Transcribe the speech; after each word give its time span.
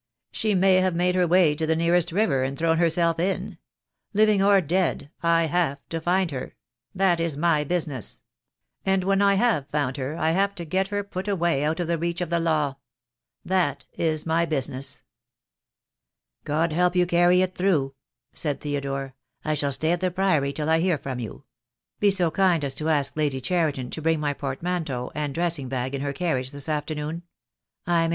She 0.31 0.55
may 0.55 0.77
have 0.77 0.95
made 0.95 1.13
her 1.13 1.27
way 1.27 1.53
to 1.53 1.67
the 1.67 1.75
nearest 1.75 2.11
river 2.11 2.41
and 2.41 2.57
thrown 2.57 2.79
herself 2.79 3.19
in. 3.19 3.59
Living 4.15 4.41
or 4.41 4.59
dead, 4.59 5.11
I 5.21 5.43
have 5.45 5.77
to 5.89 6.01
find 6.01 6.31
her. 6.31 6.55
That 6.95 7.21
i$ 7.21 7.35
my 7.37 7.63
business. 7.63 8.23
And 8.83 9.03
when 9.03 9.21
I 9.21 9.35
have 9.35 9.67
found 9.69 9.97
her 9.97 10.17
I 10.17 10.31
have 10.31 10.55
to 10.55 10.65
geVher 10.65 11.03
put 11.07 11.27
away 11.27 11.63
out 11.63 11.79
of 11.79 11.85
the 11.85 11.99
reach 11.99 12.19
of 12.19 12.31
the 12.31 12.39
law. 12.39 12.77
Tliat 13.47 13.81
is 13.93 14.25
my 14.25 14.43
business." 14.43 15.03
"God 16.45 16.73
help 16.73 16.95
you 16.95 17.05
to 17.05 17.09
carry 17.11 17.43
it 17.43 17.53
through," 17.53 17.93
said 18.33 18.59
Theodore. 18.61 19.13
"I 19.45 19.53
shall 19.53 19.71
stay 19.71 19.91
at 19.91 20.01
the 20.01 20.09
Priory 20.09 20.51
till 20.51 20.67
I 20.67 20.79
hear 20.79 20.97
from 20.97 21.19
you. 21.19 21.43
Be 21.99 22.09
so 22.09 22.31
kind 22.31 22.65
as 22.65 22.73
to 22.73 22.89
ask 22.89 23.15
Lady 23.15 23.39
Cheriton 23.39 23.91
to 23.91 24.01
bring 24.01 24.19
my 24.19 24.33
portmanteau 24.33 25.11
and 25.13 25.35
dressing 25.35 25.69
bag 25.69 25.93
in 25.93 26.01
her 26.01 26.11
carriage 26.11 26.49
this 26.49 26.67
afternoon. 26.69 27.01
I 27.05 27.19
may 27.19 27.19
THE 27.19 27.99
DAY 27.99 27.99
WILL 27.99 28.05
COME. 28.05 28.09